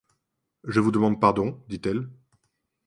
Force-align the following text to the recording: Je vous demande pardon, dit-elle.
Je 0.63 0.79
vous 0.79 0.89
demande 0.89 1.21
pardon, 1.21 1.61
dit-elle. 1.69 2.09